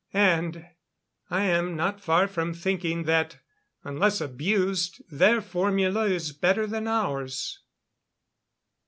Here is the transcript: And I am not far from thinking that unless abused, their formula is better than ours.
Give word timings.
And 0.15 0.65
I 1.29 1.43
am 1.43 1.75
not 1.75 2.01
far 2.01 2.27
from 2.27 2.55
thinking 2.55 3.03
that 3.03 3.37
unless 3.83 4.19
abused, 4.19 5.03
their 5.11 5.41
formula 5.41 6.05
is 6.07 6.31
better 6.31 6.65
than 6.65 6.87
ours. 6.87 7.59